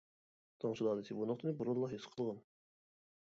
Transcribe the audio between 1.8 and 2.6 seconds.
ھېس قىلغان.